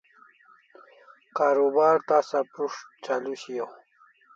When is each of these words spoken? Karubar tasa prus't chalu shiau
Karubar 1.35 1.95
tasa 2.07 2.39
prus't 2.53 2.85
chalu 3.03 3.33
shiau 3.41 3.69